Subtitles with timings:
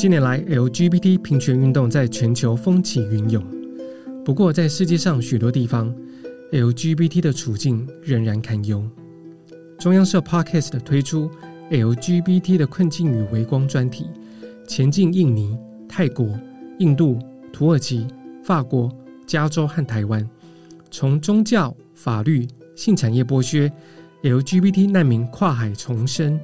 [0.00, 3.44] 近年来，LGBT 平权运动在全球风起云涌。
[4.24, 5.94] 不过，在世界上许多地方
[6.52, 8.82] ，LGBT 的处境仍然堪忧。
[9.78, 11.30] 中央社 Podcast 推出
[11.70, 14.06] LGBT 的困境与微光专题，
[14.66, 15.54] 前进印尼、
[15.86, 16.34] 泰国、
[16.78, 17.18] 印度、
[17.52, 18.06] 土耳其、
[18.42, 18.90] 法国、
[19.26, 20.26] 加州和台湾，
[20.90, 23.70] 从宗教、法律、性产业剥削、
[24.22, 26.40] LGBT 难民跨海重生、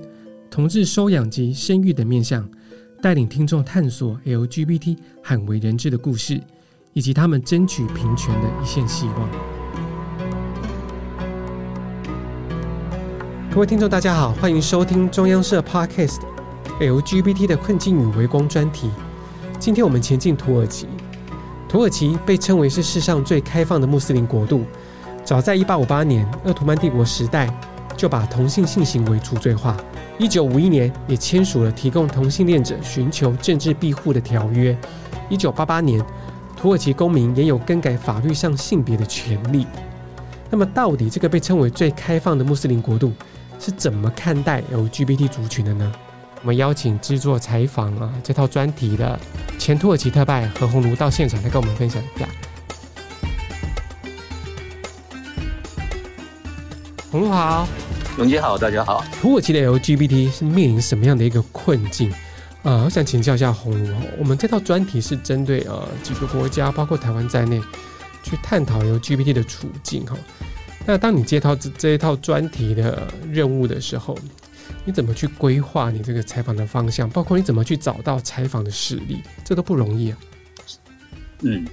[0.50, 2.46] 同志收养及生育等面向。
[3.02, 6.40] 带领听众探索 LGBT 罕为人知的故事，
[6.94, 9.28] 以及他们争取平权的一线希望。
[13.52, 16.20] 各位听众，大家好，欢迎收听中央社 Podcast
[16.80, 18.90] LGBT 的困境与微光专题。
[19.58, 20.86] 今天我们前进土耳其。
[21.68, 24.64] 土耳其被称为是世上最开放的穆斯林国度。
[25.24, 27.52] 早在1858年，鄂图曼帝国时代
[27.96, 29.76] 就把同性性行为除罪化。
[30.18, 34.76] 一九五一年，也签署了提供同性恋者寻求政治庇护的条约。
[35.28, 36.00] 一九八八年，
[36.56, 39.66] 土耳其公民也有更改法律上性别的权利。
[40.50, 43.12] 那么，到底这个被称为最开放的穆斯林国度
[43.58, 45.92] 是怎么看待 LGBT 族群的呢？
[46.42, 49.18] 我们邀请制作采访啊这套专题的
[49.58, 52.28] 前土耳其特派何鸿儒到现场来跟我们分享一下。
[57.10, 57.66] 鸿儒好。
[58.16, 59.04] 荣杰好，大家好。
[59.20, 62.10] 土耳其的 LGBT 是面临什么样的一个困境？
[62.62, 67.60] 呃，我想请教一下鸿儒，我们这套专题是针对呃几个国家，包括台湾在内，
[68.22, 70.16] 去探讨 LGBT 的处境哈。
[70.86, 74.16] 那当你接到这这一套专题的任务的时候，
[74.86, 77.10] 你怎么去规划你这个采访的方向？
[77.10, 80.18] 包括你怎么去找到采访的实例，这都不容易啊。
[81.42, 81.66] 嗯。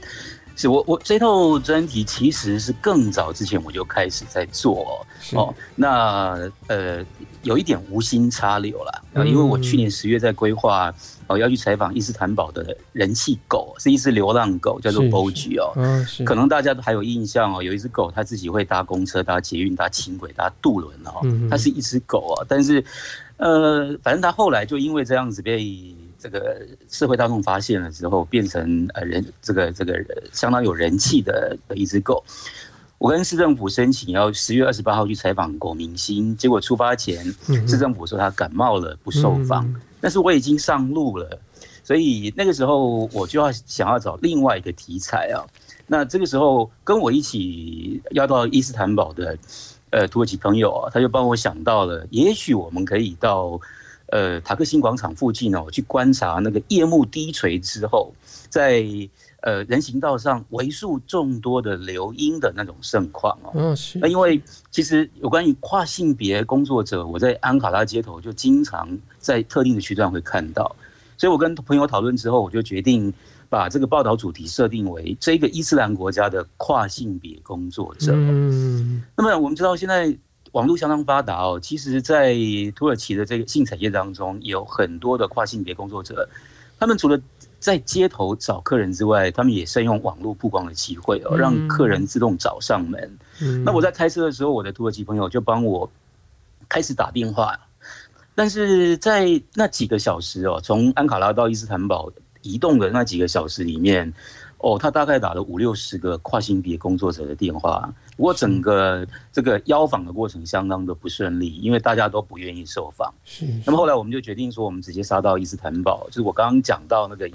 [0.55, 6.37] 是我我这套专题其实是更早之前我就开始在做哦，那
[6.67, 7.03] 呃
[7.41, 10.93] 有一点无心插柳了啊，因为我去年十月在规划
[11.27, 15.73] 哦要去采访伊斯坦堡的人气狗，是一只流浪狗，叫做 Bogi 哦，
[16.23, 22.83] 可能大家都还有印象哦，有一只狗它自己会搭公车、搭捷运、搭轻轨、搭渡轮哦，它是一只狗啊，但是
[23.37, 25.95] 呃反正它后来就因为这样子被。
[26.23, 29.93] 这个社会大众发现了之后，变成呃人这个这个
[30.31, 32.23] 相当有人气的的一只狗。
[32.97, 37.25] 我跟市政府申请要十月二十八号去采访狗明星，结果出发前
[37.67, 39.69] 市政府说他感冒了不受访，
[39.99, 41.37] 但是我已经上路了，
[41.83, 45.43] 所以那个时候我就要想要找另外一个题材啊。
[45.87, 49.37] 那这个时候跟我一起要到伊斯坦堡的
[49.89, 53.59] 呃土耳其朋友啊，他就帮我想到了，也许我们可以到。
[54.13, 58.13] 呃，塔克辛广场附近哦，我去观察那个夜幕低垂之后，
[58.47, 58.85] 在
[59.41, 63.49] 呃人行道上为数众多的流莺的那种盛况哦。
[63.55, 63.97] 嗯，是。
[63.97, 68.87] 那因为其实有关于跨性别工作者，我在安卡拉街头就经常
[69.17, 70.75] 在特定的区段会看到，
[71.17, 73.11] 所以我跟朋友讨论之后，我就决定
[73.49, 78.11] 把这个报道主题设定为这个伊斯兰国家的跨性别工作者。
[78.13, 79.01] 嗯。
[79.17, 80.15] 那么我们知道现在。
[80.53, 82.35] 网络相当发达哦，其实，在
[82.75, 86.27] 土耳其的这个性产业当中，有很多的跨性别工作者，
[86.79, 87.19] 他们除了
[87.59, 93.17] 在街头找客人之外，他们也善用网络曝光的机会哦，让客人自动找上门。
[93.65, 95.89] 那我在开车的时候，我的土耳其朋友就帮我
[96.69, 97.59] 开始打电话，
[98.35, 102.11] 但是在那几个小时哦，从安卡拉到伊斯坦堡
[102.43, 104.13] 移动的那几个小时里面。
[104.63, 113.13] 哦，他大概打了五六十个跨性别工作者的电话，不过整个这个邀访的过程相当的不顺利，因为大家都不愿意受访。
[113.25, 113.45] 是。
[113.65, 117.33] 那么后来我们就决定说，我们直接杀到伊斯坦堡，就是我刚刚讲到那个以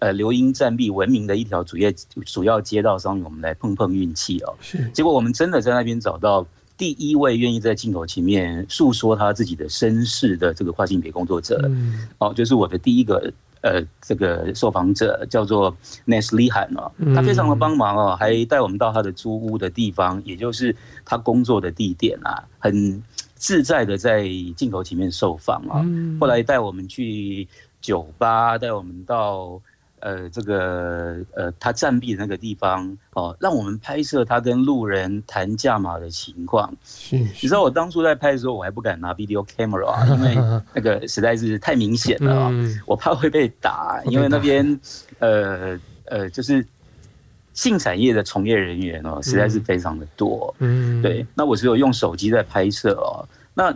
[0.00, 1.92] 呃流莺战壁闻名的一条主业
[2.24, 4.54] 主要街道上面，我们来碰碰运气哦。
[4.60, 4.88] 是。
[4.90, 6.46] 结果我们真的在那边找到
[6.78, 11.60] 第一位愿意在镜头前面诉说他自己的身世的这个跨性别工作者。
[11.64, 12.06] 嗯。
[12.18, 13.32] 哦，就是我的第一个。
[13.62, 15.74] 呃，这个受访者叫做
[16.06, 23.02] Neslihan 哦，他非常的帮忙哦，还带我们到他的租屋的地方，也就是他工作的地点啊，很
[23.34, 25.82] 自在的在镜头前面受访啊。
[26.20, 27.48] 后来带我们去
[27.80, 29.60] 酒吧，带我们到。
[30.02, 36.74] 呃，这个呃，他暂避的那个地方哦，让我们拍摄他跟路人谈价码的情况。
[36.84, 44.02] 是，你知道我当初在拍的时候，我还不敢拿 video camera，因为那个实在是太明显了，嗯，我怕会被打。
[44.06, 44.80] 因为那边
[45.20, 46.66] 呃呃，就是
[47.54, 50.52] 性产业的从业人员哦，实在是非常的多。
[50.58, 51.24] 嗯，对。
[51.32, 53.22] 那我只有用手机在拍摄哦，
[53.54, 53.72] 那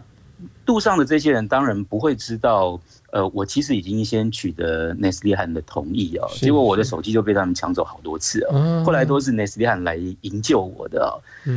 [0.67, 2.81] 路上的这些人当然不会知道。
[3.17, 8.83] 呃，我其实已经先取得 Neslihan 的同意哦，结果我的手机就被他们抢走好多次哦。
[8.85, 11.17] 后来都是 Neslihan 来营救我的哦。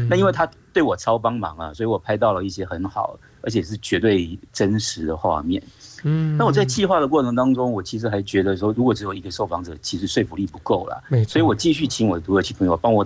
[0.09, 5.61] 那因为他对我超帮忙啊，所以我拍到了一些很好而且是绝对真实的画面。
[6.03, 11.03] 嗯，那我在计划的过程当中，我其实还觉得说，如果只有一个受访者，其实说服力不够了。
[11.09, 13.05] 没错，所以我继续请我的土耳其朋友帮我，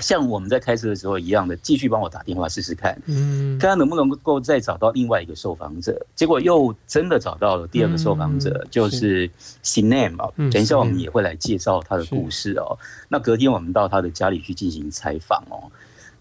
[0.00, 6.04] 像我们在开车的时候一样的，继续帮我打电话试试看，嗯，看看能不能够再找到另外一个受访者。
[6.14, 9.30] 结果又真的找到了第二个受访者，就是
[9.62, 10.30] Sinem 啊。
[10.50, 12.78] 等一下我们也会来介绍他的故事哦。
[13.08, 15.70] 那隔天我们到他的家里去进行采访哦。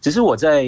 [0.02, 0.66] 只是我在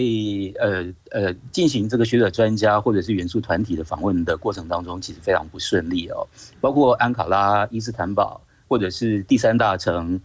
[0.61, 6.25] 呃呃进行这个学者专家或者是元素团体的访问的过程当中，其实非常不顺利哦。
[6.61, 10.17] 包括安卡拉、伊斯坦堡，或者是第三大城，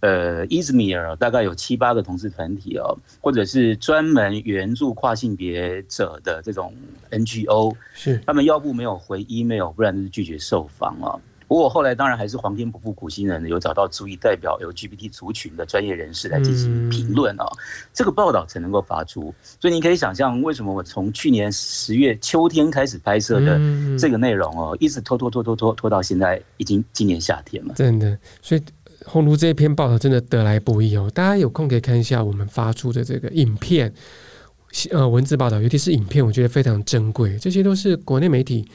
[0.00, 6.72] 呃伊兹米尔，大概有七八个同志团体哦，或者是专门援助跨性别者的这种
[7.10, 11.20] NGO，是他们要不没有回 email，不然就是拒绝受访哦。
[11.48, 17.46] 不过我后来当然还是皇天不负苦心人，有找到足以代表 LGBT 族群的专业人士来进行评论哦，
[17.90, 19.34] 这个报道才能够发出。
[19.58, 23.58] 所以你可以想象，为什么我从去年十月秋天开始拍摄的
[23.98, 27.72] 这个内容哦，一直拖拖拖拖拖拖到现在，已经今年夏天了。
[27.74, 28.62] 真的，所以
[29.04, 31.10] 红炉这篇报道真的得来不易哦。
[31.14, 33.92] 大家有空可以看一下我们发出的这个影片，
[34.90, 37.38] 呃，文字报道，尤其是影片，我觉得非常珍贵。
[37.38, 38.68] 这些都是国内媒体。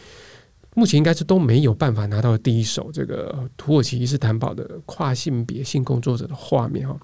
[0.75, 6.97] 目前应该是都没有办法拿到的第一手这个土耳其伊斯坦堡的跨性别性工作者的画面哈。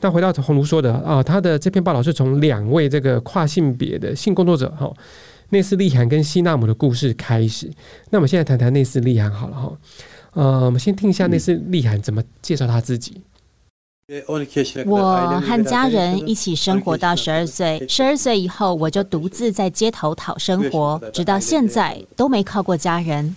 [0.00, 4.92] 那回到宏儒说的啊，他的这篇报道是从两位这个跨性别的性工作者哈，
[5.50, 7.70] 内斯利罕跟西纳姆的故事开始。
[8.10, 9.72] 那我们现在谈谈内斯利罕好了哈。
[10.34, 13.20] 呃，我们先听一下内斯利罕怎么介绍他自己。
[14.84, 23.34] 我和家人一起生活到十二岁，十二岁以后我就独自在街头讨生活，直到现在都没靠过家人。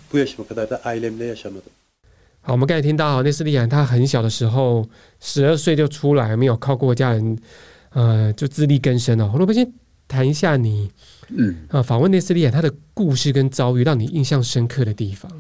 [2.42, 4.86] 好，我们刚才听到内斯利罕，他很小的时候，
[5.21, 7.38] 十二岁就出来，没有靠过家人，
[7.92, 9.31] 呃，就自力更生了。
[9.33, 9.71] 我们先
[10.07, 10.92] 谈一下你，
[11.30, 15.31] 嗯，啊，访问内斯利罕他的故事跟遭遇，让你印象深刻的地方。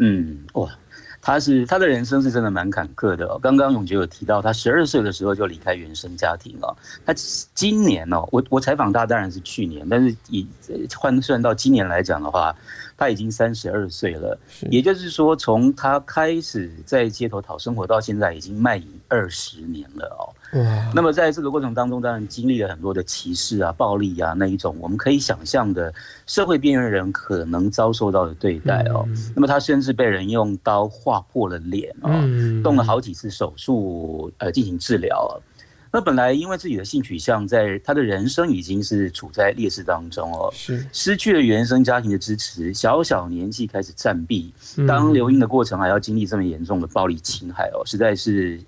[0.00, 0.68] 嗯，哇。
[1.22, 3.38] 他是他的人生是真的蛮坎坷的。
[3.40, 6.74] 刚刚永杰有提到，他十二岁的时候就离开原生家庭了。
[7.04, 7.12] 他
[7.54, 10.48] 今年哦，我我采访他当然是去年，但是以
[10.98, 12.56] 换算到今年来讲的话，
[13.00, 14.38] 他已经三十二岁了。
[14.70, 20.28] 也就是说，从他开始在街头讨生活到现在，已经卖淫二十年了哦。
[20.58, 20.92] 哇！
[20.94, 25.94] 那么在这个过程当中，当然经历了很多的歧视啊、暴力啊那一种，我们可以想象的
[26.26, 29.02] 社会边缘人可能遭受到的对待哦。
[29.08, 35.40] 嗯、那么他甚至被人用刀划破了脸哦，嗯、动了好几次手术呃进行治疗。
[35.92, 44.50] 那本来因为自己的性取向，在他的人生已经是处在劣势当中哦，是失去了原生家庭的支持，小小年纪开始战毙，
[44.86, 48.60] 当流英的过程还要经历这么严重的暴力侵害哦，实在是。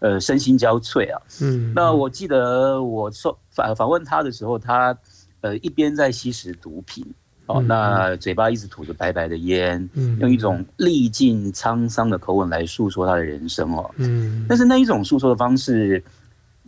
[0.00, 1.20] 呃，身心交瘁啊。
[1.40, 4.96] 嗯，那我记得我受访访问他的时候，他
[5.40, 7.04] 呃一边在吸食毒品，
[7.46, 13.90] 哦，那嘴巴一直吐着白白的烟，嗯，用一种历尽沧桑的口吻来诉说他的人生哦。
[13.96, 16.00] 嗯，但是那一种诉说的方式，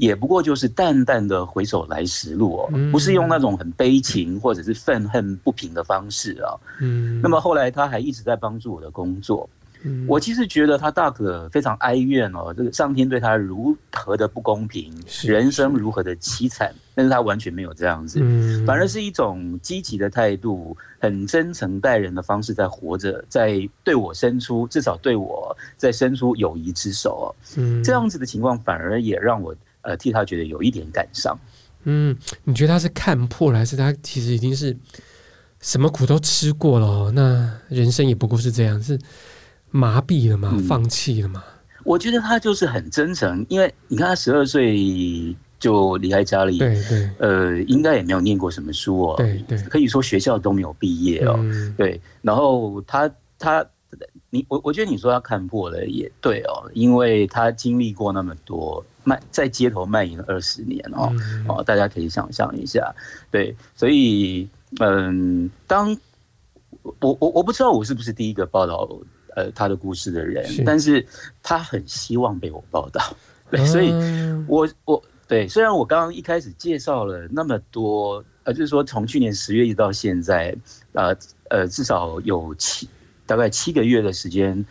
[0.01, 6.57] 也不过就是淡淡的回首来时路哦，不是用那种很悲情或者是愤恨不平的方式啊。
[6.81, 9.49] 嗯，那么后来他还一直在帮助我的工作。
[10.07, 14.93] 我其实觉得他大可非常哀怨哦，这个上天对他如何的不公平，
[15.23, 18.21] 人生如何的凄惨，但是他完全没有这样子，
[18.67, 31.39] 反而是一种积极的态度，很真诚待人的方式在活着，在对我伸出，至少对我在伸出友谊之手哦，这样子的情况反而也让我呃替他觉得有一点感伤。
[31.85, 34.77] 嗯，你觉得他是看破了，还是他其实已经是
[35.61, 37.13] 什么苦都吃过了哦？
[37.15, 38.99] 那人生也不过是这样，是。
[39.73, 40.61] 麻痹了吗？
[40.67, 41.45] 放弃了吗？
[41.47, 52.01] 嗯，我觉得他就是很真诚，因为你看他十二岁就离开家里，对对，呃，应该也没有念过什么书哦，对对，可以说学校都没有毕业哦，嗯、对。
[52.21, 53.09] 然后他
[53.39, 53.65] 他
[54.31, 62.95] 你我我觉得你说他看破了也对哦，因为他经历过那么多卖在街头卖淫二十年哦、嗯、哦，大家可以想象一下，
[63.31, 64.49] 对，所以
[64.81, 65.97] 嗯，当
[66.99, 68.89] 我我我不知道我是不是第一个报道。
[69.37, 70.65] 呃，他的故事的人，是。
[70.65, 71.07] 但是
[71.41, 73.01] 他很希望被我报道，
[73.49, 73.93] 对，所以
[74.49, 80.53] 我我对，虽然我刚刚一开始介绍了那么多，呃，就是说从去年十月一直到现在，
[80.95, 81.17] 呃
[81.49, 82.89] 呃，至少有七
[83.25, 84.67] 大概七个月的时间，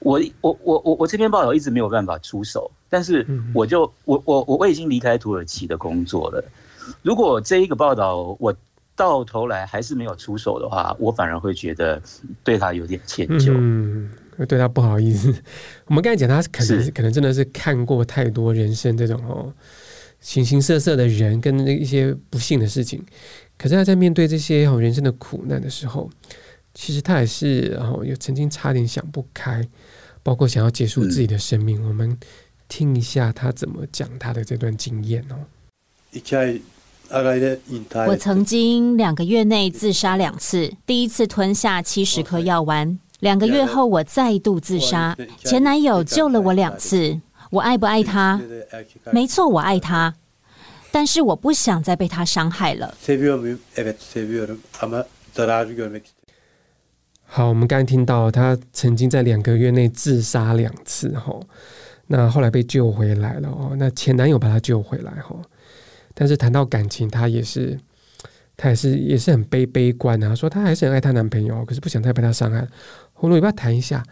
[0.00, 6.44] 我我我我我这篇报道一直没有办法出手，但是我就我我我我已经离开土耳其的工作了，
[7.02, 8.54] 如果这一个报道我。
[8.96, 12.00] 到头来还是没有出手的话，我反而会觉得
[12.44, 14.08] 对他有点歉疚，嗯，
[14.46, 15.34] 对他不好意思。
[15.86, 19.52] 我们刚才讲，他可能是可能真的是看过太多人生这种哦
[20.20, 23.04] 形形色色的人跟一些不幸的事情，
[23.58, 26.08] 可是他在面对这些人生的苦难的时候，
[26.72, 29.60] 其实他也是然后有曾经差点想不开，
[30.22, 31.82] 包括想要结束自己的生命。
[31.82, 32.16] 嗯、我们
[32.68, 35.36] 听一下他怎么讲他的这段经验哦。
[38.06, 45.16] 我曾经两个月内自杀两次，第一次吞下七十颗药丸，两个月后我再度自杀。
[45.44, 48.40] 前男友救了我两次，我爱不爱他？
[49.12, 50.14] 没错，我爱他。
[50.90, 52.94] 但是我不想再被他伤害了。
[57.26, 61.38] 好，我们刚才听到他曾经在两个月内自杀两次，哈，
[62.06, 63.74] 那后来被救回来了哦。
[63.78, 65.36] 那前男友把她救回来，哈。
[66.14, 67.78] 但是谈到感情，她也是，
[68.56, 72.66] 她也是也是很悲悲观啊，说她还是很爱她男朋友，可是不想再被他伤害。
[73.12, 74.02] 红萝，要不要谈一下？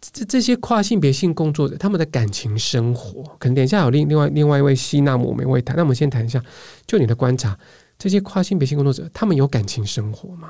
[0.00, 5.76] 这这些跨性别性工作者他们的感情生活，可能等一下有另另外另外一位希纳姆我们会谈。
[5.76, 6.42] 那我们先谈一下，
[6.86, 7.58] 就你的观察，
[7.98, 10.48] 这些跨性别性工作者他们有感情生活吗？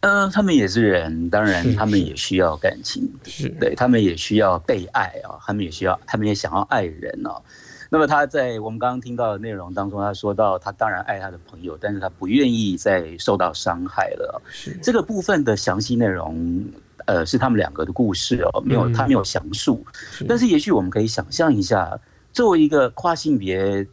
[0.00, 7.40] 嗯、呃，他们也是人，当然他们也需要感情，是对，他们也需要被爱啊，他们也需要，他们也想要爱人哦。
[7.88, 14.42] 那么他在我们刚刚听到的内容当中，他说到他当然爱他的朋友，但是他不愿意再受到伤害了。
[14.48, 16.64] 是这个部分的详细内容。
[17.06, 19.84] 呃，是他们两个的故事哦，没有他没有详述，
[20.20, 21.98] 嗯、但是也许我们可以想象一下，
[22.30, 23.84] 作为一个跨性别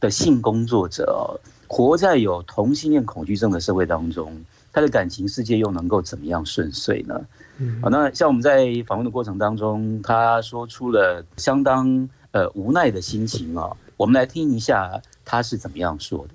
[0.00, 4.34] 的性工作者哦，活在有同性恋恐惧症的社会当中，
[4.74, 7.18] 他的感情世界又能够怎么样顺遂呢？
[7.58, 16.34] 嗯，好，那像我们在访问的过程当中，他说出了相当呃无奈的心情哦，我们来听一下他是怎么样说的。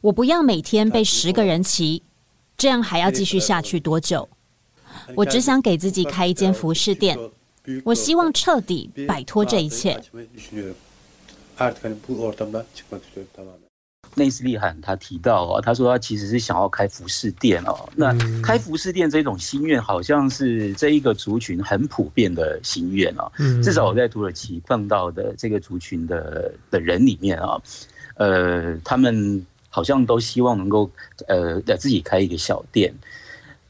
[0.00, 2.02] 我不要每天被十个人骑。
[2.56, 4.28] 这样还要继续下去多久？
[5.16, 7.18] 我只想给自己开一间服饰店。
[7.82, 10.00] 我希望彻底摆脱这一切。
[14.14, 17.88] 内斯利罕他提到哦，他说他其实是想要开服饰店哦。
[17.94, 23.30] 那开服饰店这种心愿，好像是这一个族群很普遍的心愿哦。
[23.62, 27.60] 至少我在土耳其碰到的这个族群的的人里面啊，
[28.16, 29.44] 呃，他们。
[29.74, 30.88] 好像都希望能够，
[31.26, 32.94] 呃，自己开一个小店。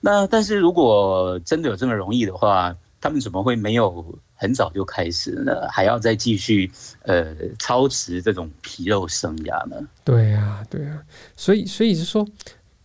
[0.01, 4.05] 那但是如果真的有这么容易的话，他们怎么会没有
[4.45, 5.67] 很早就开始了？
[5.73, 6.71] 还要再继续
[7.05, 9.77] 呃操持这种皮肉生涯呢？
[10.05, 11.03] 对呀，对呀。
[11.35, 12.29] 所以，所以是说，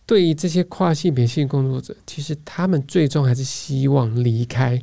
[0.06, 4.82] 对于这些跨性别性工作者，其实他们最终还是希望离开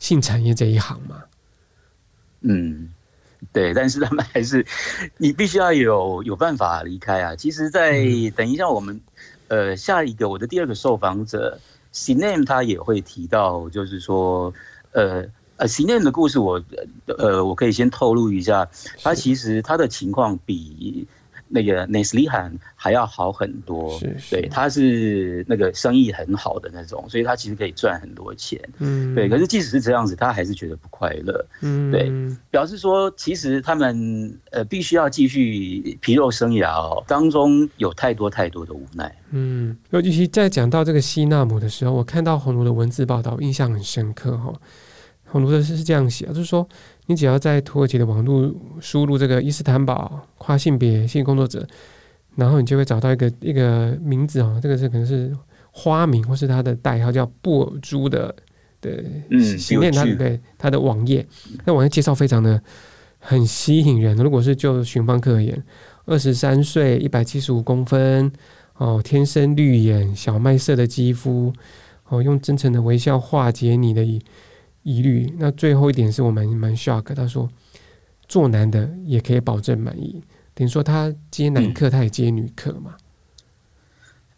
[0.00, 1.22] 性产业这一行嘛。
[2.40, 2.92] 嗯。
[3.52, 4.66] 对，但是他们还是，
[5.16, 7.34] 你必须要有有办法离开啊。
[7.34, 8.02] 其实，在
[8.36, 9.00] 等一下我们，
[9.48, 11.58] 呃，下一个我的第二个受访者
[11.94, 14.52] ，Sinem 他也会提到，就是说，
[14.92, 15.24] 呃
[15.60, 16.60] 呃，Sinem 的故事我，
[17.18, 18.68] 呃我可以先透露一下，
[19.02, 21.06] 他其实他的情况比。
[21.52, 29.28] 那个内斯利罕还要好很多，是是对，他是那个生意很好的那种，所以他其实可以赚很多钱，嗯，对。
[29.28, 32.08] 可是即使是这样子，他还是觉得不快乐，嗯，对，
[32.52, 39.76] 表示说其实他们呃必须要继续皮肉生涯哦，当中有太多太多的无奈，嗯。
[39.90, 44.54] 尤其在讲到这个西纳姆的时候，我看到红炉的文字报道，印象很深刻哈。
[45.30, 46.66] 宏儒的是是这样写，就是说。
[47.06, 51.66] 你只要在土耳其的网络输入这个伊斯坦堡跨性别性工作者，
[52.36, 55.36] 然后你就会找到一个一个名字哦，这个是可能是
[55.72, 58.32] 花名或是他的代号，叫布尔珠的
[58.80, 61.26] 的，嗯，训练他对他的网页，
[61.64, 62.62] 那网页介绍非常的
[63.18, 64.16] 很吸引人。
[64.18, 65.60] 如果是就寻芳客而言，
[66.04, 68.30] 二十三岁，一百七十五公分，
[68.76, 71.52] 哦，天生绿眼，小麦色的肌肤，
[72.08, 74.06] 哦，用真诚的微笑化解你的。
[74.82, 75.32] 疑虑。
[75.38, 77.48] 那最后一点是我们蛮 shock，他说
[78.28, 80.22] 做男的也可以保证满意，
[80.54, 82.94] 等于说他接男客，他也接女客嘛？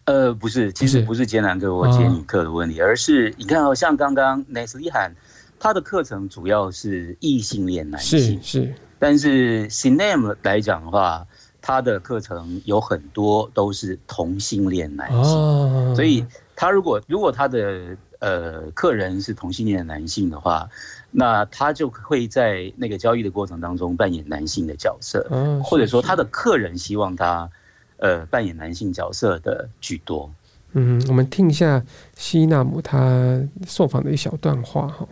[0.04, 1.24] 嗯、呃，不是，其实不是。
[1.24, 5.12] 接男客或接女客的问题，而是你看哦，像刚刚 Neslihan
[5.60, 11.24] 他的课程主要是异性恋男性，是，是，但是 Cinem 来讲的话，
[11.60, 20.68] 他的课程有很多都是同性恋男性，哦、所以他如果如果他的呃，客人是同性恋的男性的话，
[21.10, 27.50] 那他就会在那个交易的过程当中扮演男性的角色，嗯，或者说他的客人希望他
[27.96, 30.30] 呃扮演男性角色的居多。
[30.74, 31.82] 嗯，我们听一下
[32.14, 35.08] 西纳姆他受访的一小段话哈。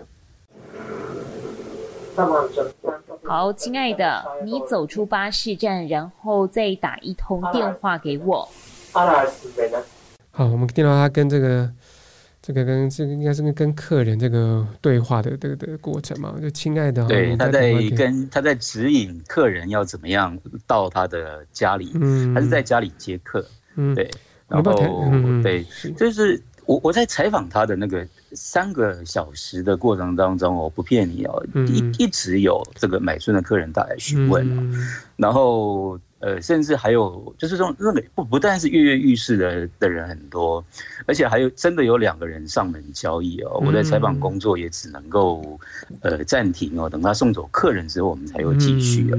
[3.24, 8.48] 好，亲爱的，你走出巴士站，然后再打一通电话给我。
[10.30, 11.68] 好，我们听到他跟这个。
[12.52, 16.34] 这个跟这个应该是跟跟客人这个对话的这个的过程嘛？
[16.42, 24.10] 就亲爱的，对，他在跟他在指引客人要怎么样到他的家里，嗯，他是在家里接客，嗯，对，
[24.48, 24.72] 然后
[25.42, 25.64] 对，
[25.96, 34.74] 就是我我在采访他的那个三个小时的过程当中，我不骗你哦，一一直有这个买春的客人打来询问，
[35.16, 35.96] 然后。
[36.20, 40.64] 呃，甚至还有就是说，那个不不但是跃跃欲试的的人很多，
[41.06, 43.60] 而且还有真的有两个人上门交易哦。
[43.64, 45.58] 我在采访工作也只能够
[46.02, 49.18] 呃暂停哦，等他送走客人之后，我们才有继续哦。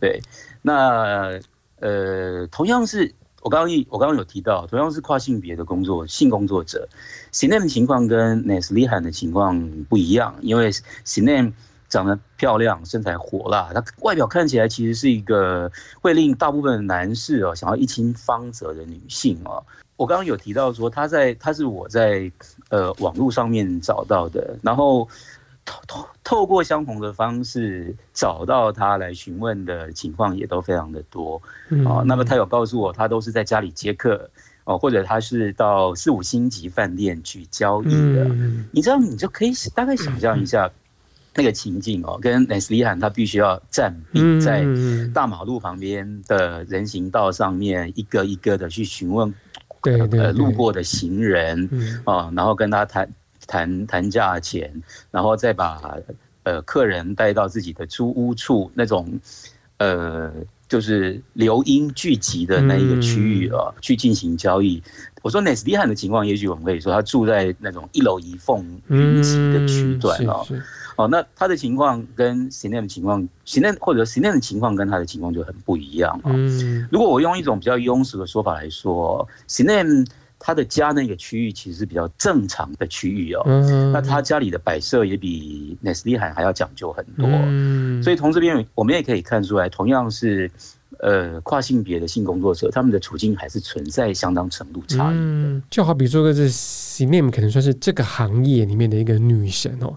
[0.00, 0.22] 对，
[0.62, 1.38] 那
[1.80, 3.12] 呃，同样是
[3.42, 6.88] 我刚刚一我刚刚有提到，同样是跨性别的工作，性工作者
[7.32, 10.70] ，Sinem 的情况跟 Neslihan 的情况不一样，因为
[11.04, 11.52] Sinem
[11.88, 19.62] 长得漂亮，身材火辣，她外表看起来其实是一个会令大部分男士哦想要一亲芳泽的女性哦。
[19.96, 22.30] 我刚刚有提到说，她在她是我在
[22.68, 25.08] 呃网络上面找到的，然后
[25.64, 31.40] 透透透过相同的方式找到她来询问的情况也都非常的多
[31.84, 32.02] 哦。
[32.04, 34.28] 那么她有告诉我，她都是在家里接客
[34.64, 38.24] 哦，或者她是到四五星级饭店去交易的。
[38.72, 40.70] 你知道，你就可以大概想象一下。
[41.36, 44.64] 那个情境哦，跟 Neslihan 他必须要站立在
[45.12, 49.32] 大马路旁边的人行道上面，一个一个的去询问，
[50.18, 51.68] 呃，路过的行人
[52.04, 53.08] 啊，然后跟他谈
[53.46, 54.72] 谈谈价钱，
[55.10, 55.98] 然后再把
[56.44, 59.20] 呃客人带到自己的租屋处那种
[59.76, 60.32] 呃，
[60.68, 64.82] 就是流音聚集的那一个区域啊，去进行交易。
[65.22, 70.46] 我说 Neslihan 的情况，也许我们可以说他住在那种一楼一凤云集的区段哦。
[70.96, 76.32] 哦，那他的情况跟 Sinem 的情况，Sinem 或者 Sinem 的情况跟他的情况就很不一样啊。
[76.34, 80.06] 嗯，如果我用一种比较庸俗的说法来说，Sinem
[80.38, 83.42] 他的家那个区域其实是比较正常的区域哦。
[83.46, 87.26] 嗯，那他家里的摆设也比 Neslihan 还要讲究很多。
[87.28, 90.50] 嗯，所以从这边我们也可以看出来，同样是
[91.00, 95.20] 呃跨性别的性工作者，他们的处境还是存在相当程度差异的。
[95.20, 99.94] 嗯，就好比说个是 Sinem 可能算是这个行业里面的一个女神哦。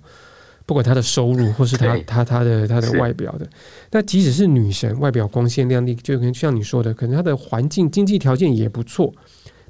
[0.70, 3.50] 不管她的收入，或是她她她的她的外表的，
[3.90, 9.12] 那即使是女神，外表光鲜亮丽，就可能像你说的，可能她的环境经济条件也不错，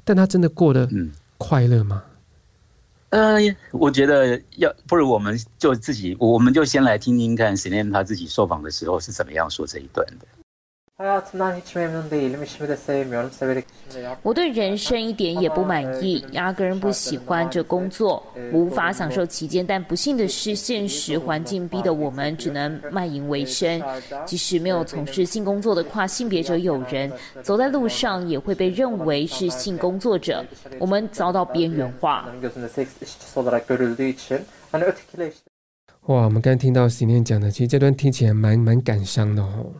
[0.04, 0.86] 但她真的过得
[1.38, 2.02] 快乐吗？
[3.08, 3.38] 呃，
[3.72, 10.26] 我觉得要不如我们就自己，我们就先来听听看 Sinem 他自己受访的时候是怎么样说这一段的。
[14.22, 19.66] 我对人生一点也不满意，压根不喜欢这工作，无法享受其间。
[19.66, 23.82] 但不幸的是，现实环境逼得我们只能卖淫为生。
[24.26, 27.10] 即使没有从事性工作的跨性别者友人，
[27.42, 30.44] 走在路上也会被认为是性工作者，
[30.78, 32.28] 我们遭到边缘化。
[36.02, 39.72] 哇，我们刚才听到 Sinem 讲的，其实这段听起来蛮蛮感伤的哦。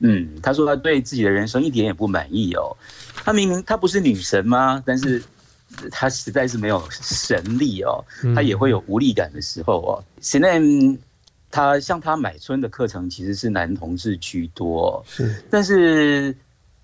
[0.00, 2.76] 嗯，他说他对自己的人生一点也不满意哦。
[3.24, 4.82] 他明明他不是女神吗？
[4.86, 5.22] 但是
[5.90, 10.04] 他实在是没有神力哦，他也会有无力感的时候哦。
[10.20, 10.60] 现在
[11.50, 16.34] 他像他买春的课程其实是男同志居多，是，但是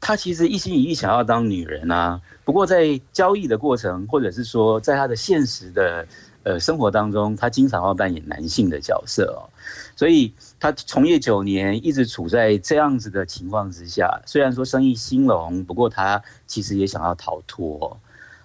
[0.00, 2.20] 他其实一心一意想要当女人啊。
[2.44, 6.06] 不过在交易的过程，或者是说在他的现实的
[6.42, 9.48] 呃生活当中，他经常要扮演男性的角色哦。
[9.96, 10.32] 所以
[10.64, 14.18] 他从业九年，一直处在这样子的情况之下。
[14.24, 17.94] 虽然说生意兴隆，不过他其实也想要逃脱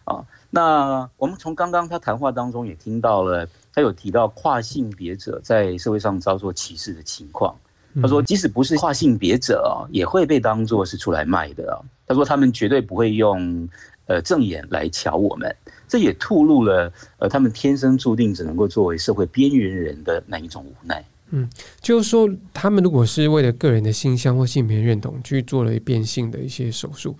[0.03, 0.19] 啊。
[0.49, 7.55] 那我们从刚刚他谈话当中也听到了，他有提到跨性别者在社会上遭受歧视的情况。
[8.01, 11.79] 他说，即使不是跨性别者啊，也会被当作是出来卖的啊。
[12.05, 13.65] 他说，他们绝对不会用
[14.07, 15.55] 呃正眼来瞧我们。
[15.87, 21.01] 这也吐露了呃他们天生注定只能够作为社会边缘人的那一种无奈。
[21.31, 21.49] 嗯，
[21.81, 27.15] 就是说，他们如果是为了个人的性向或性别认同去做了变性的一些手术，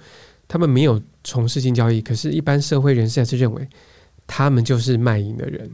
[0.47, 3.67] 他们没有从事性交易，可是，一般社会人士还是认为
[4.25, 5.69] 他们就是卖淫的人，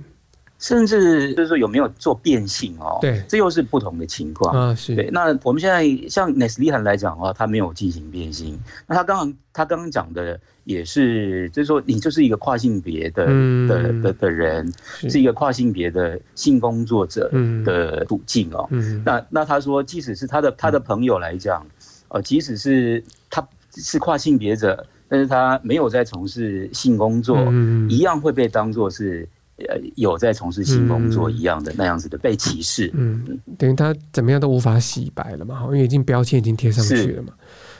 [0.59, 2.97] 甚至就是说有没有做变性哦？
[3.01, 4.75] 对，这又是不同的情况啊。
[4.75, 5.09] 是对。
[5.11, 10.39] 那我们现在像 Neslihan 来讲的话，他没有进行变性，那他刚刚他刚刚讲的。
[10.65, 14.67] 也是，就是说，你就是一个跨性别的、嗯、的的的人，
[15.07, 17.29] 是一个跨性别的性工作者
[17.63, 18.67] 的途径哦。
[18.71, 21.63] 嗯、那那他说，即使是他的他的朋友来讲，
[22.07, 32.91] 呃，即使是他是跨性别者，但是他没有在从事性工作，嗯、一样会被当作是呃有在从事性工作一样的那样子的被歧视。
[32.93, 37.33] 嗯，嗯等于他怎么样都无法洗白了嘛，因为已经标签已经贴上去了嘛。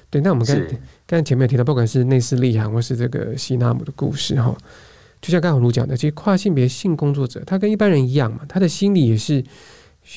[0.10, 0.56] 对，那我们刚
[1.08, 4.56] 刚才前面提到，不管是内斯利罕或是这个西纳姆的故事哈，
[5.20, 9.44] 就像刚才宏儒讲的，其实跨性别性工作者，他跟一般人一样嘛，他的心理也是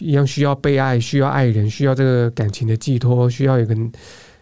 [0.01, 3.75] 一样需要被爱，需要爱人，需要这个感情的寄托，需要一个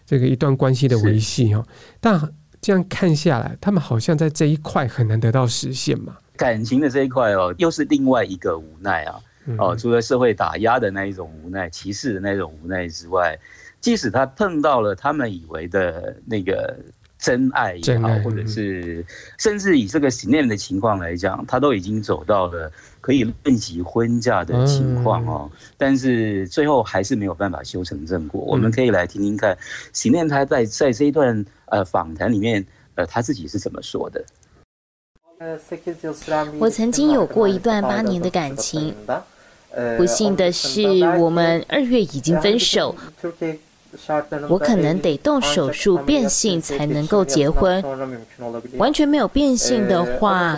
[0.05, 1.65] 这个一段关系的维系哈。
[1.99, 2.21] 但
[2.61, 6.17] 这样看下来，他们好像在这一块很难得到实现嘛。
[6.37, 9.19] 感情的这一块哦，又是另外一个无奈啊。
[9.57, 13.39] 哦，除了社会打压的那一种无奈、歧视的那种无奈之外，
[13.79, 16.77] 即使他碰到了他们以为的那个
[17.17, 19.05] 真爱也好，或者是
[19.37, 22.69] 甚至以这个 Sinem 的情况来讲，他都已经走到了
[22.99, 25.49] 可以论及婚嫁的情况哦。
[25.77, 28.41] 但是最后还是没有办法修成正果。
[28.41, 29.57] 我们可以来听听看
[29.93, 34.21] Sinem 他在在这一段呃访谈里面，呃他自己是怎么说的。
[36.59, 38.95] 我曾经有过一段八年的感情。
[39.95, 40.81] 不幸的是，
[41.19, 42.95] 我们二月已经分手。
[44.49, 47.83] 我可能得动手术变性才能够结婚。
[48.77, 50.57] 完全没有变性的话，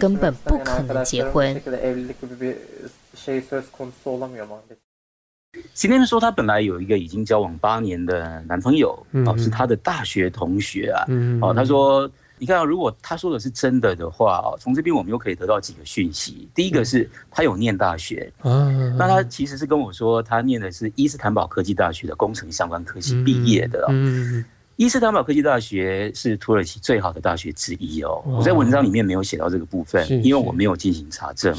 [0.00, 1.60] 根本不可能结婚。
[5.76, 11.04] Sinem 说，她本来有一个已经交往八年的男朋友，哦，是她的大学同学啊。
[11.42, 12.10] 哦，她说。
[12.36, 16.48] 你看，如果他说的是真的的话哦，从这边我们又可以得到几个讯息。
[16.52, 18.30] 第一个是他有念大学，
[18.98, 23.88] 那他其实是跟我说他念的是伊斯坦堡科技大学的工程相关科系毕业的。
[24.76, 28.20] 伊斯坦堡科技大学是土耳其最好的大学之一哦。
[28.26, 31.56] 我在文章里面没有写到这个部分，因为我没有进行查证，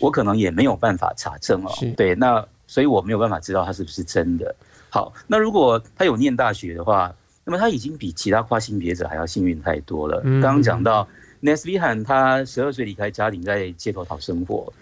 [0.00, 1.70] 我可能也没有办法查证哦。
[1.94, 4.52] 对，那所以我没有办法知道他是不是真的。
[4.88, 7.14] 好，那如果他有念大学的话。
[7.46, 10.20] 那么他已经比其他跨性别者还要幸运太多了。
[10.22, 11.06] 刚刚讲到
[11.40, 14.72] Neslihan，他十二岁离开家庭，在街头讨生活。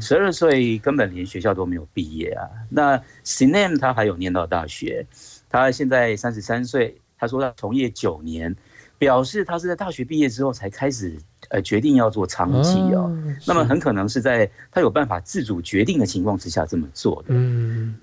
[0.00, 2.48] 十二岁根本连学校都没有毕业啊。
[2.70, 5.06] 那 Sinem 他还有念到大学，
[5.50, 6.96] 他现在三十三岁。
[7.18, 8.54] 他说他从业九年，
[8.96, 11.14] 表示他是在大学毕业之后才开始
[11.50, 13.14] 呃决定要做长期哦。
[13.46, 17.34] 那么很可能是在他有办法自主决定的情况之下这么做的。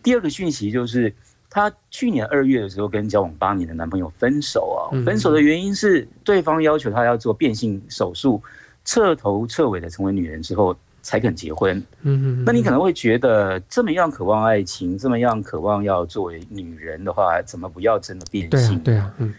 [0.03, 1.11] 第二个讯息就是。
[1.53, 8.41] 她去年二月的时候跟交往八年的男朋友分手啊，分手的原因是对方要求她要做变性手术，
[8.85, 11.77] 彻头彻尾的成为女人之后才肯结婚。
[12.03, 18.79] 嗯嗯，那你可能会觉得这么样渴望爱情，这么样渴望要作为女人的话，怎么不要真的变性？
[18.79, 19.33] 对啊，嗯，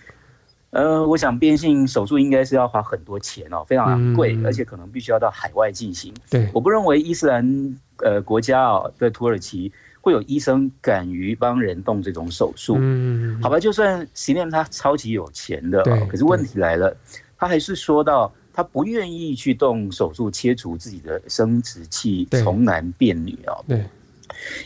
[0.68, 6.12] 呃，我想变性手术应该是要花很多钱哦，非常昂贵，而且可能必须要到海外进行。
[6.28, 9.72] 对，我不认为伊斯兰呃国家哦在土耳其。
[10.02, 16.94] 会有医生敢于帮人动这种手术，嗯，好吧，就算 Sinem 他超级有钱的，对，可是问题来了，
[17.38, 23.86] 他还是说到他不愿意去动手术切除自己的生殖器，从男变女哦，对，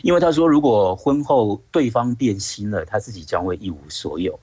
[0.01, 4.37] 因为他说如果婚后对方变心了，他自己将会一无所有，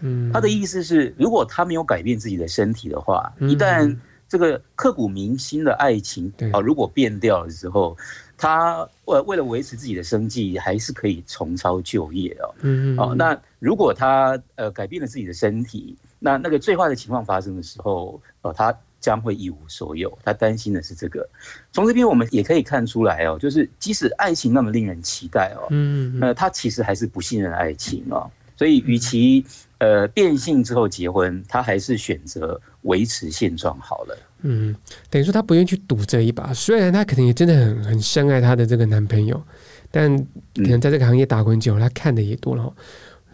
[0.00, 3.94] 嗯，他的意思是如果他没有改变自己的身体的话，一旦
[4.28, 7.96] 这个刻骨铭心的爱情啊，如果变掉了之后。
[8.38, 12.54] 他为为了维持自己的生计，还是可以重操旧业哦。
[12.60, 20.18] 嗯嗯哦，那如果他呃改变了自己的身体，那那个最坏的情况发生的时候，呃，他将会一无所有。
[20.22, 21.26] 他担心的是这个。
[21.72, 28.30] 从这边我们也可以看出来哦，就是即使爱情那么令人期待哦，嗯，那他其实还是不信任爱情哦。
[28.54, 29.46] 所以，与其
[29.78, 34.18] 呃变性之后结婚，他还是选择维持现状好了。
[34.42, 34.74] 嗯，
[35.10, 39.42] 等于说他不愿意去赌这一把，虽然他可能也真的很很深爱他的这个男朋友，
[39.90, 40.16] 但
[40.54, 42.72] 可能在这个行业打滚久了，他看的也多了。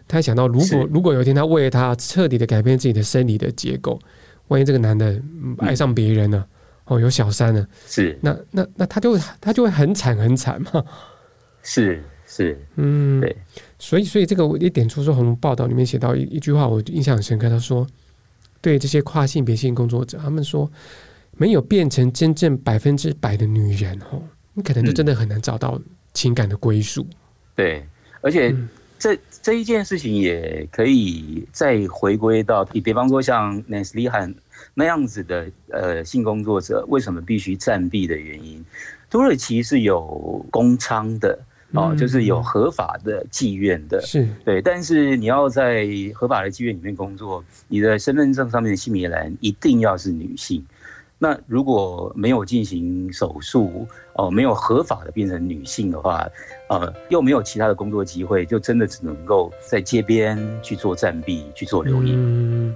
[0.07, 3.99] 他想到，如果如果有一天他为了他彻底的改变自己的生理的结构，
[4.47, 5.21] 万一这个男的
[5.59, 6.47] 爱上别人了，嗯，
[6.85, 10.83] 哦，有小三了，是那那那他就他就会很惨很惨嘛。
[11.61, 12.03] 是
[12.35, 13.35] 是，嗯，对，
[13.77, 17.85] 所以所以这个我一点出说，宏儒报道里面写到一一句话，我印象很深刻，他说。
[18.63, 20.71] 对这些跨性别性工作者，他们说
[21.35, 25.77] 没有变成真正百分之百的女人哦，你可能就真的很难找到
[26.13, 27.05] 情感的归属。
[27.57, 27.85] 对，
[28.21, 28.55] 而且
[28.97, 34.33] 这这一件事情也可以再回归到，比比方说像 Neslihan
[34.73, 38.63] 那样子的呃性工作者，为什么必须暂避的原因？
[39.09, 41.37] 土耳其是有公娼的。
[41.73, 50.63] 哦，就是有合法的妓院的，是对，但是你要在合法的妓院里面工作，你的身份证上面的性别栏一定要是女性。
[51.17, 56.27] 那如果没有进行手术，哦，没有合法的变成女性的话，
[56.69, 62.15] 呃，又没有其他的工作机会，就真的只能够在街边去做暂避，去做留影。
[62.17, 62.75] 嗯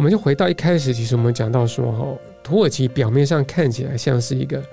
[0.00, 4.64] 我们就回到一开始，其实我们讲到说，哈，土耳其表面上看起来像是一个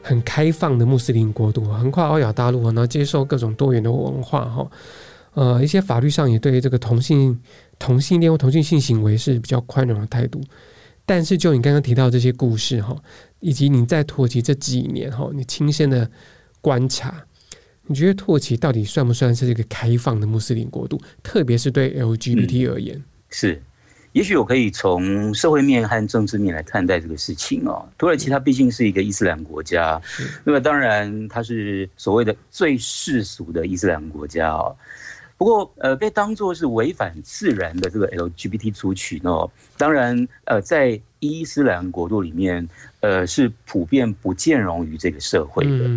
[0.00, 4.70] 很开放的穆斯林国度，横跨欧亚大陆，然后接受各种多元的文化，哈，
[5.34, 7.36] 呃，一些法律上也对这个同性
[7.76, 10.40] 同性恋或同性性行为是比较宽容的态度。
[11.04, 12.96] 但是，就你刚刚提到这些故事，哈，
[13.40, 16.08] 以及你在土耳其这几年，哈，你亲身的
[16.60, 17.20] 观察，
[17.88, 21.00] 你觉得土耳其到底算不算是一个开放的穆斯林国度？
[21.20, 23.62] 特别是对 LGBT 而言，嗯、是。
[24.12, 27.88] 也许我可以从社会面和政治面来看待这个事情哦。
[27.96, 30.00] 土耳其它毕竟是一个伊斯兰国家，
[30.44, 34.76] 那么当然它是所谓的最世俗的伊斯兰国家哦。
[35.38, 42.68] 不过呃，被当作是违反自然的这个 LGBT 族群哦，当然呃，在伊斯兰国度里面
[43.00, 45.90] 呃是普遍不兼容于这个社会的。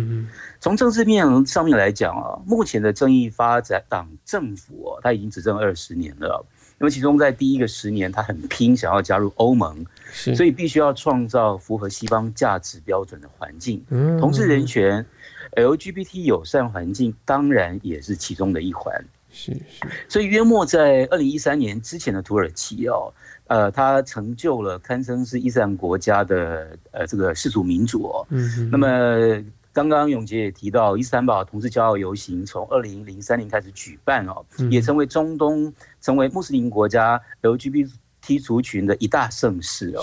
[0.58, 6.44] 从政治面上面来讲啊，目前的正义发展党政府哦，它已经执政二十年了。
[6.78, 13.82] 那么，其中在第一个十年，他很拼，想要加入欧盟，所以必须要创造符合西方价值标准的环境。
[13.88, 15.04] 嗯同志人权、
[15.52, 18.94] LGBT 友善环境，当然也是其中的一环。
[19.30, 19.86] 是是。
[20.06, 23.10] 所以，约莫在二零一三年之前的土耳其哦，
[23.46, 28.26] 呃，他成就了堪称是伊斯兰国家的呃这个世俗民主哦。
[28.28, 28.68] 嗯。
[28.70, 29.42] 那么。
[29.76, 35.70] 刚刚永杰也提到，伊斯坦堡同志骄傲游行从二零零三年开始举办哦，也成为中东
[36.06, 40.02] 成为穆斯林国家 LGBT 族群的一大盛事哦。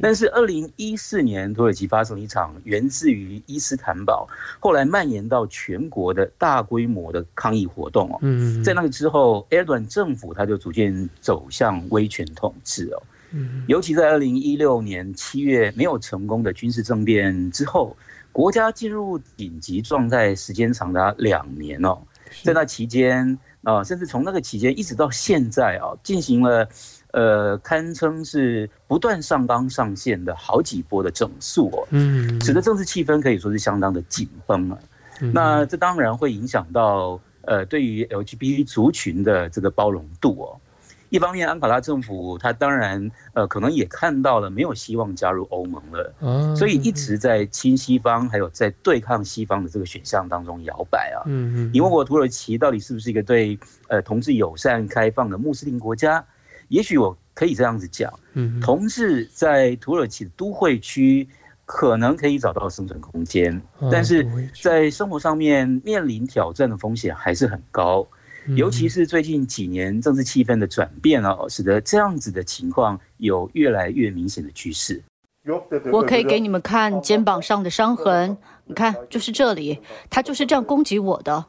[0.00, 4.26] 但是二零一四年土耳其发生了一场源自于伊斯坦堡，
[4.58, 8.18] 后来蔓延到全国的大规模的抗议活动哦。
[8.64, 13.02] 在那个之后，埃尔段政府他就逐渐走向威权统治哦。
[13.66, 17.94] 尤其在二零一六年七月没有成功的军事政变之后。
[18.34, 21.98] 国家进入紧急状态时间长达两年哦，
[22.42, 26.68] 在那期间啊，甚至从那个期间一直到现在啊，进行了
[27.12, 34.78] 呃，堪称是不断上纲上线的好几波的整肃哦，嗯，使得政治气氛可以说是相当的紧绷啊。
[35.32, 40.58] 那这当然会影响到呃，对于 LGBT 族群的这个包容度哦。
[41.12, 51.20] 一方面，安卡拉政府他当然呃可能也看到了没有希望加入欧盟了，所以一直在亲西方还有在对抗西方的这个选项当中摇摆啊。
[51.26, 56.24] 嗯嗯你问我土耳其到底是不是一个对呃同志友善开放的穆斯林国家？
[56.68, 58.10] 也许我可以这样子讲，
[58.62, 61.28] 同志在土耳其的都会区
[61.66, 64.26] 可能可以找到生存空间，但是
[64.62, 68.06] 在生活上面面临挑战的风险还是很高。
[68.56, 75.02] 尤其是最近几年政治气氛的转变哦，使得这样子的情况有越来越明显的趋势。
[75.90, 81.44] 我可以给你们看肩膀上的伤痕，你看，就是这里，他就是这样攻击我的。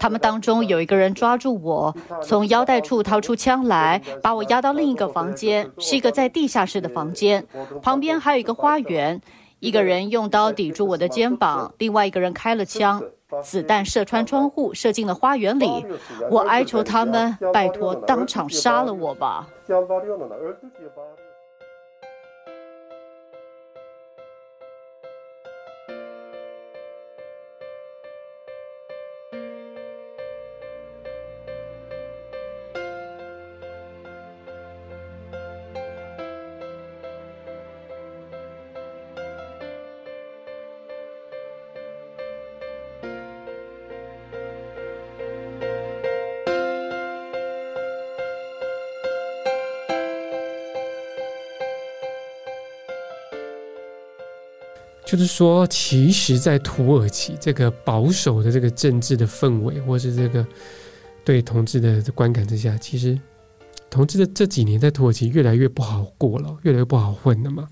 [0.00, 7.46] 他们当中有一个人抓住我，从腰带处掏出枪来，把我押到另一个房间，是一个在地下室的房间，
[7.82, 9.20] 旁边还有一个花园。
[9.60, 13.00] 一个人用刀抵住我的肩膀，另外一个人开了枪。
[13.40, 15.86] 子弹射穿窗户，射进了花园里。
[16.28, 19.46] 我哀求他们，拜托，当场杀了我吧。
[55.12, 60.46] 就是说，其实，在土耳其这个保守的这个政治的氛围，或是这个
[61.22, 63.20] 对同志的观感之下，其实
[63.90, 67.68] 同志的这几年在土耳其越来越不好过了，越来越不好混了嘛。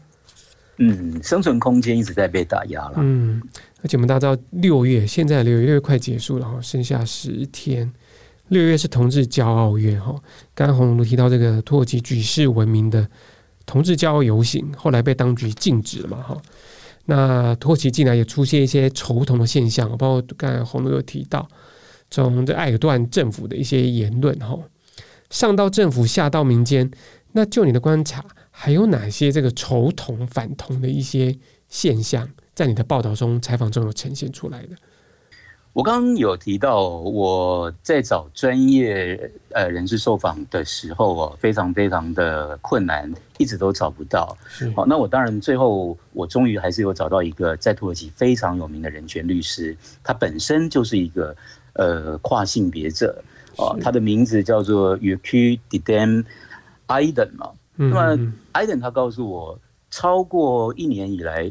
[0.76, 2.96] 嗯，生存空间一直在被打压了。
[2.98, 3.40] 嗯，
[3.82, 7.90] 而且我们大家知道，六月现在六月六月快结束了哈，剩下十天，
[8.48, 10.14] 六月是同志骄傲月哈。
[10.54, 13.08] 刚刚红炉提到这个土耳其举世闻名的
[13.64, 16.36] 同志骄傲游行，后来被当局禁止了嘛哈。
[17.10, 21.48] 那土耳其近来也出现一些仇同的现象，包括刚才红炉有提到，
[22.08, 24.56] 从这埃尔段政府的一些言论哈，
[25.28, 26.88] 上到政府，下到民间，
[27.32, 31.36] 那就你的观察，还有哪些这个仇同反同的一些
[31.68, 34.76] 现象，在你的报道中、采访中有呈现出来的？
[35.72, 44.36] 我刚刚有提到，我在找专业呃人士受访的时候哦，非常非常的困难，一直都找不到。
[44.74, 51.36] 好，那我当然最后我终于还是有找到一个在土耳其非常有名的人权律师，他本身就是一个
[51.74, 53.22] 呃跨性别者
[53.56, 56.24] 哦，他的名字叫做 Yurki Didem
[56.88, 57.50] Aydin 嘛。
[57.76, 61.50] 嗯、那么 Aiden 他告诉我，超过一年以来，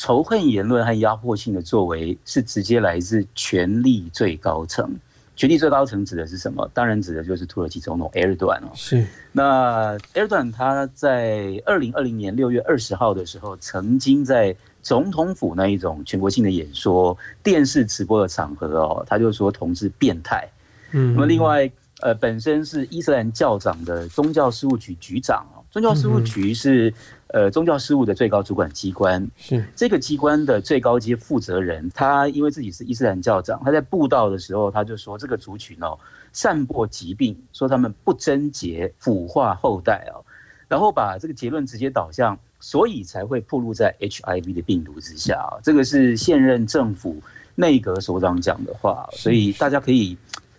[0.00, 4.90] 仇恨言论和压迫性的作为是直接来自权力最高层。
[5.36, 6.66] 权力最高层指的是什么？
[6.72, 8.68] 当然指的就是土耳其总统埃尔多安哦。
[8.74, 9.04] 是。
[9.30, 20.48] 那埃尔多安他在二零二零年六月二十号的时候，曾经在总统府那一种全国性的演说、电视直播的场合哦，他就说同志变态。
[20.92, 21.12] 嗯。
[21.12, 26.90] 那么另外，呃，本身是伊斯兰教长的宗教事务局局长哦，宗教事务局是。
[27.32, 31.88] 呃，宗教事务的最高主管机关是这个机关的最高阶负责人。
[31.94, 35.96] 他因为自己是伊斯兰教长，他在布道的时候，他就说这个族群哦，
[36.32, 40.24] 散播疾病，说他们不贞洁，腐化后代哦，
[40.66, 45.40] 然后把这个结论直接导向，所以才会暴露在 HIV 的病毒之下。
[45.62, 47.22] 这个是现任政府
[47.54, 50.18] 内阁首长讲的话，所以大家可以，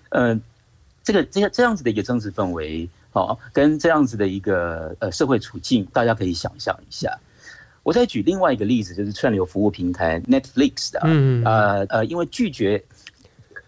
[0.10, 0.40] 呃，
[1.04, 2.90] 这个这样这样子的一个政治氛围。
[3.12, 7.16] 好，跟这样子的一个呃社会处境，大家可以想象一下。
[7.84, 12.82] 我再举另外一个例子，就是串流服务平台 Netflix 的，嗯呃呃，因为拒绝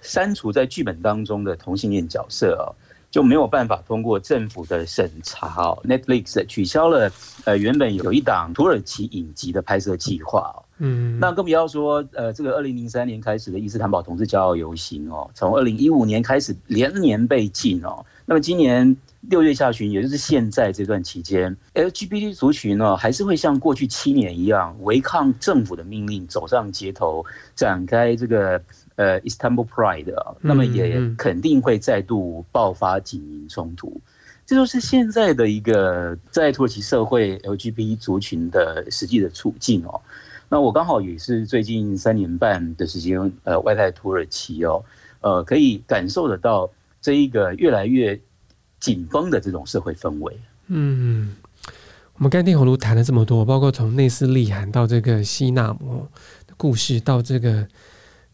[0.01, 2.69] 删除在剧本当中的同性恋角色哦，
[3.09, 5.81] 就没有办法通过政府的审查哦。
[5.83, 7.11] Netflix 取消了
[7.43, 10.63] 呃原本有一档土耳其影集的拍摄计划哦。
[10.77, 18.95] 嗯，那更不要说呃这个二零零三年开始的伊斯坦堡同志骄傲游行哦，从二零一五年开始连年被禁哦，那么今年。
[19.29, 28.61] 六月下旬，也就是现在这段期间，LGBT 族群呢，还是会像过去七年一样，违抗政府的命令，走上街头，展开这个
[28.97, 33.99] 呃 Istanbul Pride 啊，那么也肯定会再度爆发警民冲突。
[34.45, 40.01] 这就是现在的一个在土耳其社会 LGBT 族群的实际的处境哦。
[40.49, 44.83] 那我刚好也是最近三年半的时间，呃，外在土耳其哦，
[45.21, 46.69] 呃，可以感受得到
[47.01, 48.19] 这一个越来越。
[48.83, 50.37] 紧绷的这种社会氛围。
[50.67, 51.33] 嗯，
[52.15, 56.05] 我们刚听宏儒谈了这么多，包括从内斯利罕到这个西纳姆
[56.45, 57.65] 的故事，到这个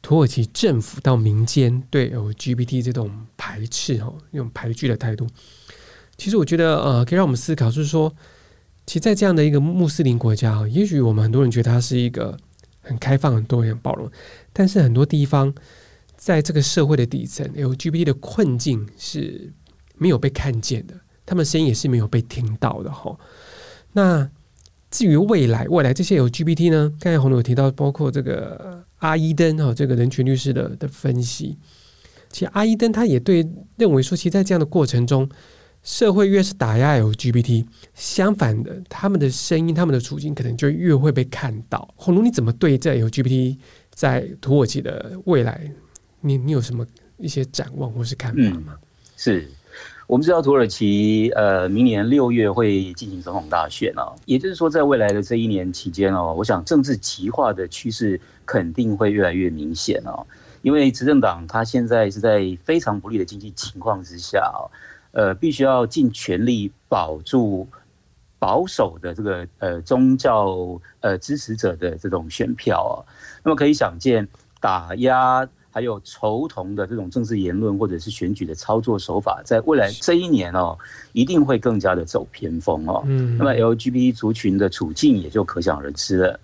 [0.01, 5.27] 土耳其政府到民间对 LGBT 这种排斥哦，那种排拒的态度。
[6.17, 8.11] 其实我觉得呃，可以让我们思考，就是说，
[8.87, 12.35] 其实，在这样的一个穆斯林国家啊，也许我们很多人觉得它是一个
[12.81, 14.09] 很开放、很多元、包容，
[14.51, 15.53] 但是很多地方
[16.17, 19.53] 在这个社会的底层，LGBT 的困境是。
[19.99, 23.15] 没有被看见的，他们声音也是没有被听到的哈。
[23.93, 24.27] 那
[24.89, 26.91] 至于未来，未来这些 LGBT 呢？
[26.99, 31.57] 刚才宏儒有提到，包括这个阿伊登哈，这个人权律师的的分析。
[32.31, 35.29] 其实阿伊登他也对认为说，其实在这样的过程中，
[35.83, 41.91] 社会越是打压 LGBT，相反的，他们的声音、他们的处境可能就越会被看到。
[41.95, 43.57] 宏儒，你怎么对这 LGBT
[43.93, 45.71] 在土耳其的未来，
[46.21, 46.85] 你你有什么
[47.17, 48.75] 一些展望或是看法吗？
[49.17, 49.49] 是。
[50.09, 60.25] 我们知道土耳其呃，明年六月会进行总统大选哦，也就是说，在未来的这一年期间哦，我想政治极化的趋势肯定会越来越明显哦，
[60.63, 64.65] 因为执政党他现在是在非常不利的经济情况之下哦，
[65.11, 67.67] 呃，必须要尽全力保住
[68.39, 73.05] 保守的这个呃宗教呃支持者的这种选票啊，
[73.43, 74.27] 那么可以想见
[74.59, 75.47] 打压。
[75.71, 80.77] 还有仇同的这种政治言论，或者是选举的操作手法，在未来这一年哦，
[81.13, 83.03] 一定会更加的走偏锋哦。
[83.05, 86.39] 嗯，那么 LGBT 族群的处境也就可想而知了。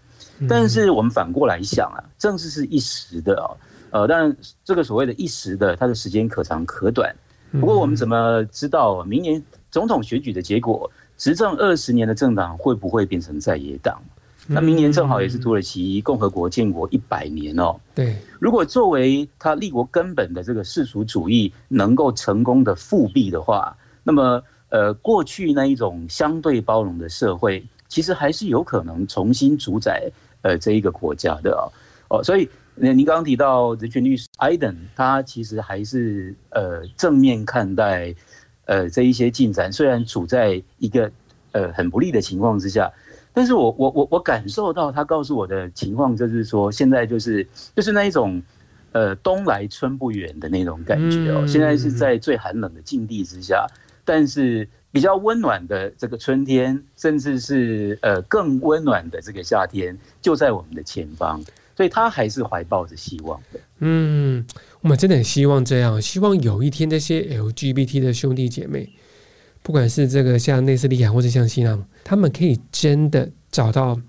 [0.49, 3.57] 但是我们反过来想啊，政治是一时的哦，
[3.91, 7.15] 呃，当然这个所谓的一时的，它的时间可长可短。
[7.59, 14.01] 不过我们怎么知道明年总统选举的结果，执政二十年的政党会不会变成在野党？
[14.47, 17.75] 那明年正好也是土耳其共和国建国一百年哦。
[17.95, 30.11] 对，如果作为它立国根本的这个世俗主义能够成功的复辟的话，那么呃，过去那一种相对包容的社会，其实还是有可能重新主宰
[30.43, 31.65] 呃这一个国家的哦。
[32.09, 38.13] 哦，所以您刚刚提到人权律师艾登，他其实还是呃正面看待
[38.65, 41.11] 呃这一些进展，虽然处在一个
[41.51, 42.91] 呃很不利的情况之下。
[43.35, 48.41] 但是我我我我感受到他告诉我的情况，就是说现在就是就是那一种，
[48.93, 51.45] 呃，冬来春不远的那种感觉哦。
[51.45, 53.67] 现在是在最寒冷的境地之下，
[54.05, 61.43] 但是比较温暖的这个春天，甚至是呃更温暖的这个夏天，就在我们的前方。
[61.75, 63.59] 所以他还是怀抱着希望的。
[63.79, 64.47] 嗯，
[64.79, 68.89] 我们真的很希望这样，希望有一天这些 LGBT 的兄弟姐妹。
[69.65, 73.99] 不管是这个像内斯利罕，或者像西纳姆，他们可以真的找到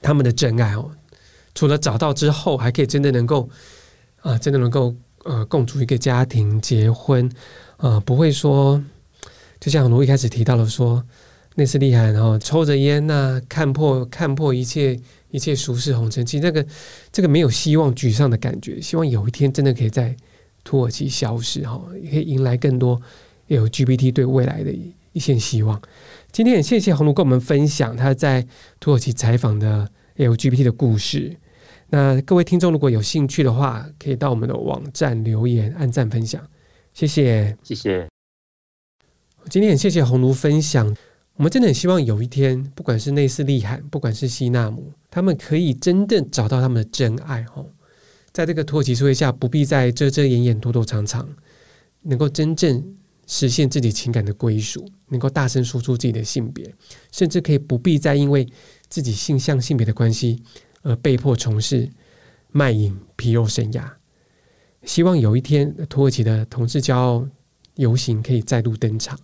[0.00, 0.90] 他们的真爱哦。
[1.54, 3.48] 除了找到之后，还可以真的能够
[4.22, 7.30] 啊、真的能够呃共组一个家庭、结婚
[7.76, 8.82] 啊、不会说
[9.60, 11.04] 就像我一开始提到了说
[11.54, 14.98] 内斯利罕，然后抽着烟呐、看破看破一切
[15.30, 16.66] 一切俗世红尘，其实那个
[17.12, 20.16] 这个没有希望、沮丧的感觉，希望有一天真的可以在
[20.64, 23.00] 土耳其消失哈，也可以迎来更多
[23.60, 24.72] LGBT 对未来的
[25.12, 25.80] 一线希望。
[26.30, 28.46] 今天也谢谢宏儒跟我们分享他在
[28.80, 31.36] 土耳其采访的 LGBT 的故事。
[31.90, 36.42] 那各位听众如果有兴趣的话，可以到我们的网站留言、按赞、分享，
[36.94, 38.08] 谢谢，谢谢。
[39.50, 40.96] 今天也谢谢红炉分享。
[41.34, 47.66] 我们真的很希望有一天，不管是内斯利罕，不管是西纳姆，他们可以真正找到他们的真爱哦，
[48.32, 51.28] 在这个土耳其社会下，不必再遮遮掩掩、躲躲藏藏，
[52.02, 52.96] 能够真正。
[53.34, 56.70] 实现自己情感的归属，能够大声说出自己的性别，
[57.10, 58.46] 甚至可以不必再因为
[58.90, 60.42] 自己性向性别的关系
[60.82, 61.90] 而被迫从事
[62.50, 63.90] 卖淫皮肉生涯。
[64.84, 67.26] 希望有一天，土耳其的同志骄傲
[67.76, 69.18] 游行可以再度登场，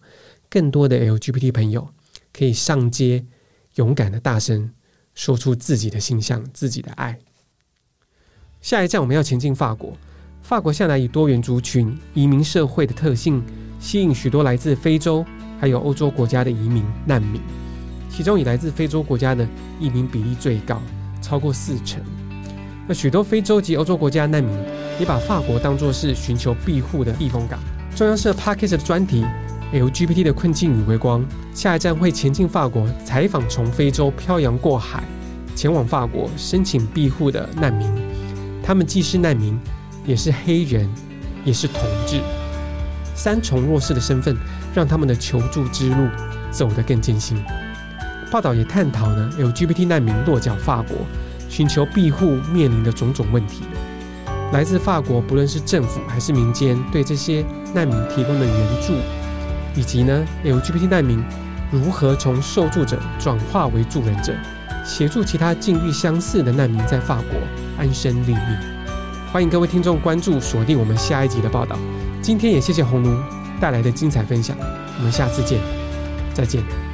[0.49, 1.87] 更多的 LGBT 朋友
[2.33, 3.27] 可以上街，
[3.75, 4.73] 勇敢的大声
[5.15, 7.19] 说出自己的性向、自己的爱。
[8.63, 9.95] 下一站，我们要前进法国。
[10.41, 13.45] 法国向来以多元族群移民社会的特性，
[13.79, 15.24] 吸引许多来自非洲
[15.61, 17.41] 还有欧洲国家的移民难民，
[18.11, 19.47] 其中以来自非洲国家的
[19.79, 20.81] 移民比例最高，
[21.22, 22.01] 超过四成。
[22.87, 24.57] 那许多非洲及欧洲国家难民
[24.99, 27.59] 也把法国当作是寻求庇护的避风港。
[27.95, 29.24] 中央社 Podcast 的专题
[29.72, 35.03] LGBT 的困境与微光，下一站会前进法国，采访从非洲漂洋过海
[35.55, 37.87] 前往法国申请庇护的难民。
[38.62, 39.59] 他们既是难民，
[40.07, 40.89] 也是黑人，
[41.45, 42.20] 也是同志。
[43.19, 44.37] 三重弱势的身份，
[44.73, 46.09] 让他们的求助之路
[46.53, 47.37] 走得更艰辛。
[48.31, 50.99] 报道也探讨了 LGBT 难民落脚法国，
[51.49, 53.64] 寻求庇护面临的种种问题。
[54.53, 57.45] 来自法国，不论是政府还是民间，对这些
[57.75, 58.93] 难民提供的援助，
[59.75, 61.21] 以及呢 LGBT 难民
[61.73, 64.33] 如何从受助者转化为助人者，
[64.85, 67.37] 协助其他境遇相似的难民在法国
[67.77, 68.57] 安身立命。
[69.33, 71.77] 欢迎各位听众关注锁定我们下一集的报道。
[72.21, 73.16] 今天也谢谢红奴
[73.61, 74.57] 带来的精彩分享，
[74.99, 75.59] 我们下次见，
[76.35, 76.88] 再见。